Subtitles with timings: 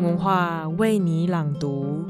[0.00, 2.06] 文化为你朗读。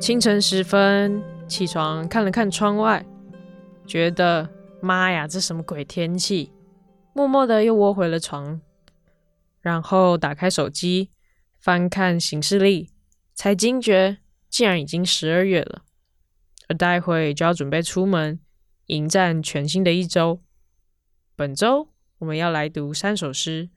[0.00, 3.04] 清晨时分，起床看了看窗外，
[3.86, 4.48] 觉得
[4.80, 6.52] 妈呀，这什么鬼天气？
[7.12, 8.60] 默默的又窝回了床，
[9.60, 11.10] 然后打开手机，
[11.60, 12.90] 翻看行事历，
[13.34, 14.18] 才惊觉
[14.48, 15.82] 竟然已经十二月了，
[16.68, 18.40] 而待会就要准备出门。
[18.90, 20.40] 迎战全新的一周。
[21.36, 23.70] 本周我们要来读三首诗，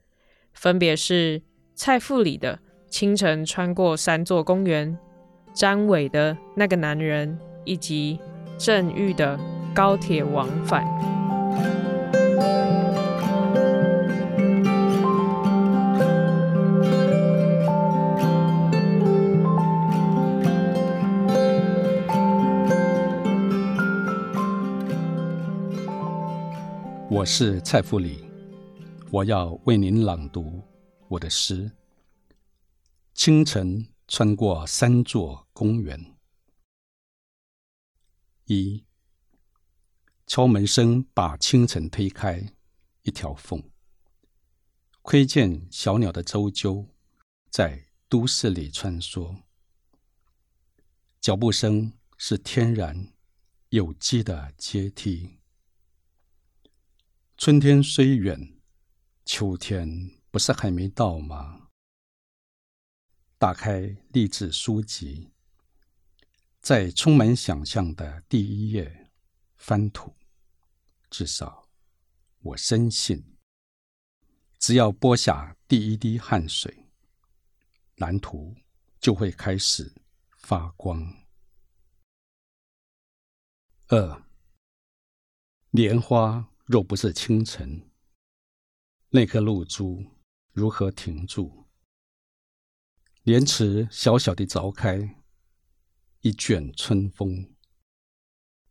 [0.52, 1.40] 分别是
[1.72, 2.56] 蔡富里的
[2.90, 4.92] 《清晨穿过三座公园》，
[5.54, 8.18] 张伟的《那个男人》，以及
[8.58, 9.38] 郑玉的
[9.72, 10.84] 《高铁往返》。
[27.24, 28.22] 我是蔡富里，
[29.10, 30.62] 我要为您朗读
[31.08, 31.72] 我的诗。
[33.14, 36.18] 清晨穿过三座公园，
[38.44, 38.84] 一
[40.26, 42.52] 敲门声把清晨推开
[43.04, 43.70] 一条缝，
[45.00, 46.86] 窥见小鸟的啁啾
[47.48, 49.34] 在都市里穿梭，
[51.22, 53.14] 脚步声是天然
[53.70, 55.38] 有机的阶梯。
[57.36, 58.60] 春天虽远，
[59.24, 59.88] 秋天
[60.30, 61.68] 不是还没到吗？
[63.38, 63.80] 打开
[64.12, 65.32] 励志书籍，
[66.60, 69.10] 在充满想象的第一页
[69.56, 70.14] 翻土，
[71.10, 71.68] 至少
[72.38, 73.36] 我深信，
[74.58, 76.86] 只要播下第一滴汗水，
[77.96, 78.54] 蓝图
[79.00, 79.92] 就会开始
[80.38, 81.12] 发光。
[83.88, 84.22] 二，
[85.72, 86.53] 莲花。
[86.66, 87.90] 若不是清晨，
[89.10, 90.02] 那颗露珠
[90.52, 91.66] 如何停住？
[93.24, 95.22] 莲池小小的凿开，
[96.20, 97.54] 一卷春风。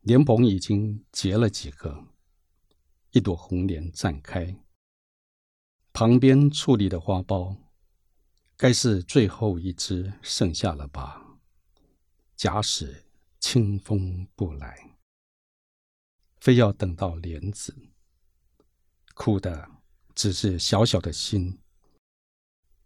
[0.00, 2.08] 莲蓬已经结了几个，
[3.12, 4.56] 一朵红莲绽开。
[5.92, 7.56] 旁边矗立的花苞，
[8.56, 11.38] 该是最后一枝剩下了吧？
[12.34, 13.04] 假使
[13.38, 14.93] 清风不来。
[16.44, 17.74] 非要等到莲子，
[19.14, 19.66] 苦的
[20.14, 21.58] 只是小小的心，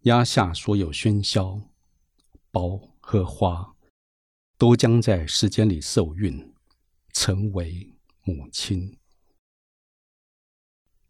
[0.03, 1.69] 压下所有喧嚣，
[2.53, 3.75] 苞和花
[4.57, 6.53] 都将在时间里受孕，
[7.11, 7.93] 成为
[8.23, 8.97] 母亲。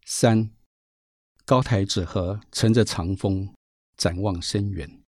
[0.04, 0.50] 三，
[1.44, 3.54] 高台纸盒乘着长风，
[3.96, 5.04] 展望深远。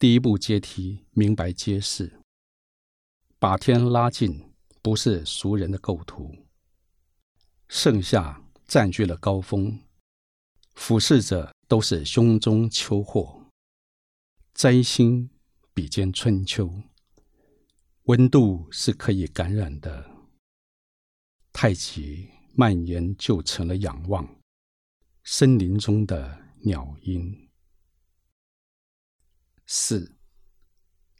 [0.00, 2.20] 第一步阶梯明白揭示，
[3.38, 4.47] 把天拉近。
[4.80, 6.46] 不是俗人的构图，
[7.68, 9.80] 盛夏占据了高峰，
[10.74, 13.50] 俯视者都是胸中秋祸。
[14.54, 15.30] 摘星
[15.74, 16.82] 比肩春秋，
[18.04, 20.10] 温度是可以感染的。
[21.52, 24.40] 太极蔓延就成了仰望，
[25.24, 27.48] 森林中的鸟音。
[29.66, 30.16] 四，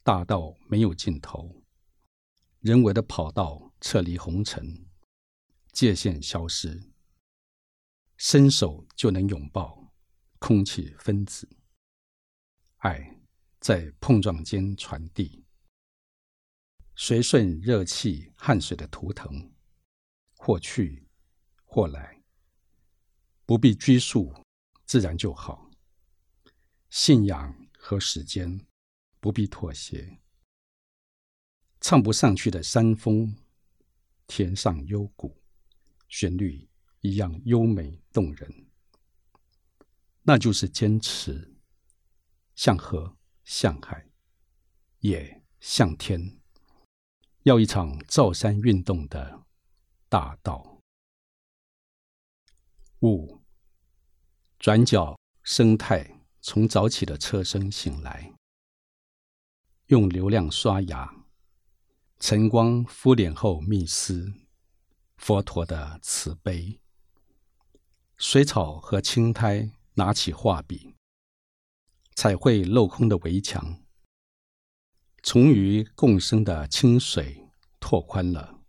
[0.03, 1.63] 大道没有尽头。
[2.61, 4.85] 人为的跑道撤离红尘，
[5.71, 6.91] 界限消失，
[8.17, 9.95] 伸手就能拥抱
[10.41, 11.49] 空气分子，
[12.79, 13.21] 爱
[13.61, 15.45] 在碰撞间传递，
[16.97, 19.53] 随顺热气汗水的图腾，
[20.35, 21.07] 或去
[21.65, 22.25] 或来，
[23.47, 24.35] 不必拘束，
[24.85, 25.71] 自然就好。
[26.91, 28.67] 信仰和时间
[29.21, 30.19] 不必妥协。
[31.89, 33.35] 唱不上去的山峰，
[34.27, 35.41] 填上幽谷，
[36.07, 36.69] 旋律
[37.01, 38.67] 一样优美动人。
[40.21, 41.57] 那就是坚持，
[42.55, 44.07] 向河，向海，
[44.99, 46.39] 也向天，
[47.45, 49.47] 要一场造山运动的
[50.11, 50.83] 大道。
[53.01, 53.41] 五，
[54.59, 58.35] 转角生态从早起的车声醒来，
[59.87, 61.18] 用流量刷牙。
[62.21, 64.33] 晨光敷脸后密思，
[65.17, 66.81] 佛陀的慈悲。
[68.17, 70.97] 水草和青苔拿起画笔，
[72.17, 73.85] 彩绘镂空的围墙。
[75.23, 77.49] 虫鱼共生的清水
[77.79, 78.63] 拓宽了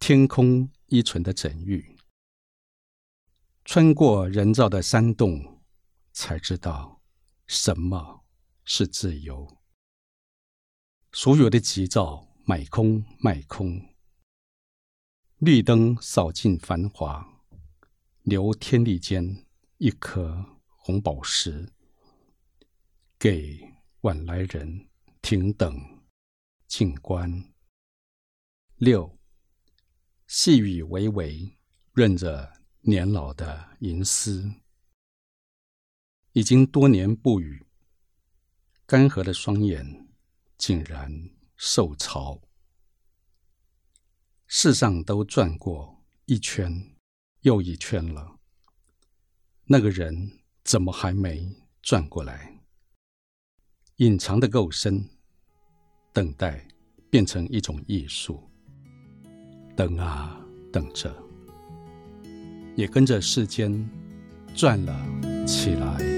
[0.00, 1.96] 天空依存的整域。
[3.64, 5.62] 穿过人造的山洞，
[6.12, 7.00] 才知道
[7.46, 8.24] 什么
[8.64, 9.58] 是自由。
[11.12, 12.31] 所有的急躁。
[12.44, 13.94] 买空卖空，
[15.38, 17.40] 绿灯扫尽繁华，
[18.22, 19.46] 留天地间
[19.78, 21.72] 一颗红宝石，
[23.16, 23.60] 给
[24.00, 24.88] 晚来人
[25.20, 26.02] 停等
[26.66, 27.52] 静观。
[28.74, 29.16] 六，
[30.26, 31.56] 细雨微微，
[31.92, 34.52] 润着年老的银丝。
[36.32, 37.64] 已经多年不语，
[38.84, 40.08] 干涸的双眼
[40.58, 41.30] 竟然
[41.64, 42.40] 受潮。
[44.48, 46.96] 世上都转过一圈
[47.42, 48.40] 又一圈了，
[49.66, 51.48] 那个人怎么还没
[51.80, 52.58] 转过来？
[53.98, 55.08] 隐藏的够深，
[56.12, 56.66] 等待
[57.08, 58.50] 变成一种艺术。
[59.76, 61.14] 等啊等着，
[62.74, 63.88] 也跟着世间
[64.52, 66.11] 转了起来。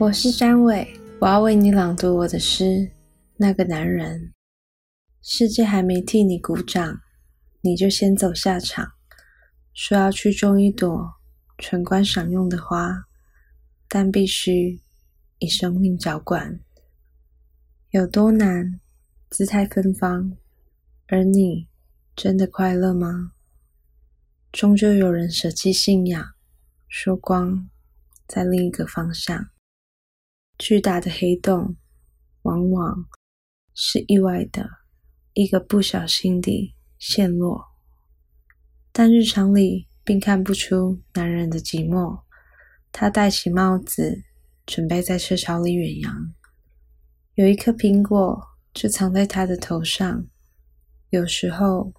[0.00, 2.64] 我是詹伟，我要为你朗读我的诗
[3.36, 4.18] 《那个男人》。
[5.20, 7.02] 世界还没替你鼓掌，
[7.60, 8.92] 你就先走下场，
[9.74, 11.06] 说要去种一朵
[11.58, 13.08] 纯观赏用的花。
[13.90, 14.80] 但必须
[15.38, 16.60] 以生命浇灌，
[17.90, 18.80] 有多难？
[19.28, 20.34] 姿态芬芳，
[21.08, 21.68] 而你
[22.16, 23.32] 真的快乐吗？
[24.50, 26.32] 终究有人舍弃信仰，
[26.88, 27.68] 说光
[28.26, 29.50] 在另一个方向。
[30.60, 31.74] 巨大的黑洞，
[32.42, 33.06] 往往
[33.72, 34.68] 是意外的，
[35.32, 37.64] 一个不小心地陷落。
[38.92, 42.20] 但日常里并看不出男人的寂寞。
[42.92, 44.22] 他戴起帽子，
[44.66, 46.34] 准备在车潮里远洋。
[47.36, 48.38] 有一颗苹果
[48.74, 50.26] 就藏在他的头上。
[51.08, 51.90] 有时候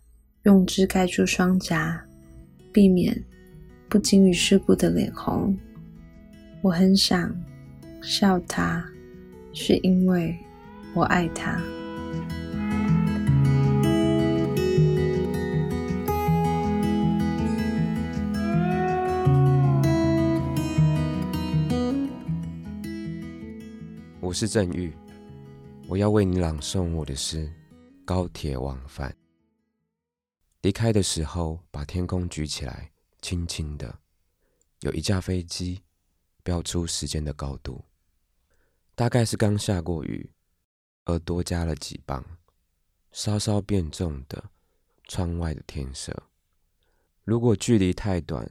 [0.43, 2.05] 用纸盖住双颊，
[2.71, 3.25] 避免
[3.89, 5.57] 不经于世故的脸红。
[6.61, 7.35] 我很想
[8.03, 8.83] 笑他，
[9.53, 10.35] 是因为
[10.95, 11.61] 我爱他。
[24.19, 24.91] 我是郑玉，
[25.87, 27.45] 我要为你朗诵我的诗
[28.03, 29.11] 《高铁往返》。
[30.61, 32.89] 离开的时候，把天空举起来，
[33.21, 33.99] 轻轻的，
[34.79, 35.81] 有一架飞机
[36.43, 37.83] 标出时间的高度，
[39.01, 40.29] 大概是刚下过雨，
[41.05, 42.23] 而多加了几磅，
[43.11, 44.51] 稍稍变重的
[45.05, 46.15] 窗外的天色。
[47.23, 48.47] 如果距离太短，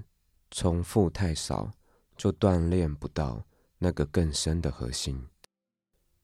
[0.50, 1.70] 重复太少，
[2.16, 3.46] 就锻炼不到
[3.78, 5.24] 那个更深的核心。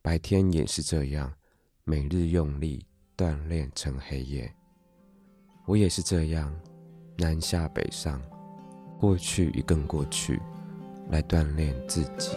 [0.03, 1.33] 白天也是这样，
[1.85, 2.85] 每日用力
[3.17, 4.53] 锻炼成黑夜。
[5.67, 6.53] 我也是这样，
[7.17, 8.21] 南下北上，
[8.99, 10.43] 过去与更过去，
[11.11, 12.33] 来锻炼自己。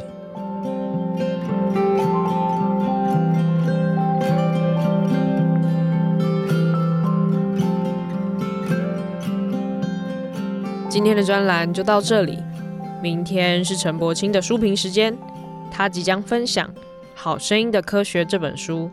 [11.00, 12.38] 今天的专栏就到这里，
[13.02, 15.18] 明天是陈柏青的书评时间，
[15.72, 16.68] 他即将分享。
[17.16, 18.92] 《好声音的科学》这本书，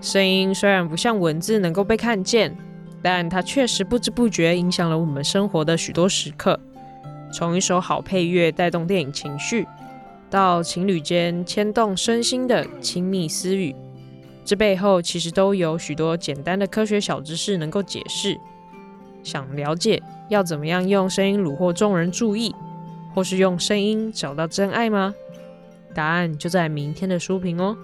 [0.00, 2.56] 声音虽然不像文字能够被看见，
[3.02, 6.58] 但它确实不知不觉影响了我们生活的许多时刻。
[7.30, 9.68] 从一首好配乐带动电影情绪，
[10.30, 13.76] 到情侣间牵动身心的亲密私语，
[14.42, 18.40] 这背后其实都有许多简单的科学小知识能够解释。
[19.22, 22.54] 想了解要怎么样用声音虏获众人注意，
[23.14, 25.14] 或是用声音找到真爱吗？
[25.94, 27.76] 答案就在明天的书评哦。